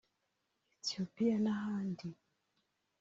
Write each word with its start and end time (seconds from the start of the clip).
Ethiopia 0.79 1.35
n’ahandi 1.43 2.07